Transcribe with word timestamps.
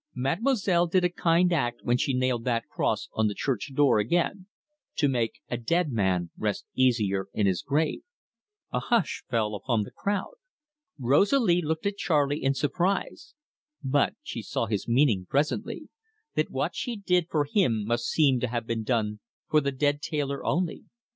"Mademoiselle 0.15 0.87
did 0.87 1.03
a 1.03 1.11
kind 1.11 1.53
act 1.53 1.81
when 1.83 1.95
she 1.95 2.11
nailed 2.11 2.43
that 2.43 2.67
cross 2.67 3.07
on 3.13 3.27
the 3.27 3.35
church 3.35 3.71
door 3.75 3.99
again 3.99 4.47
to 4.95 5.07
make 5.07 5.41
a 5.47 5.57
dead 5.57 5.91
man 5.91 6.31
rest 6.39 6.65
easier 6.73 7.27
in 7.35 7.45
his 7.45 7.61
grave." 7.61 8.01
A 8.73 8.79
hush 8.79 9.23
fell 9.29 9.53
upon 9.53 9.83
the 9.83 9.91
crowd. 9.91 10.33
Rosalie 10.97 11.61
looked 11.61 11.85
at 11.85 11.97
Charley 11.97 12.41
in 12.43 12.55
surprise; 12.55 13.35
but 13.83 14.15
she 14.23 14.41
saw 14.41 14.65
his 14.65 14.87
meaning 14.87 15.27
presently 15.29 15.87
that 16.33 16.49
what 16.49 16.73
she 16.73 16.95
did 16.95 17.27
for 17.29 17.45
him 17.45 17.85
must 17.85 18.05
seem 18.05 18.39
to 18.39 18.47
have 18.47 18.65
been 18.65 18.81
done 18.83 19.19
for 19.51 19.61
the 19.61 19.71
dead 19.71 20.01
tailor 20.01 20.43
only. 20.43 20.85